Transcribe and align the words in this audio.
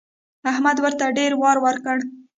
احمد 0.51 0.77
ورته 0.81 1.05
ډېر 1.17 1.31
وار 1.41 1.57
وکړ. 1.61 1.97